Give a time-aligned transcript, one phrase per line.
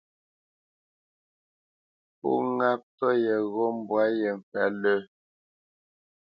[2.19, 4.95] Pó ŋá pfə yeghó mbwǎ yé ŋkwɛ́t lə̂.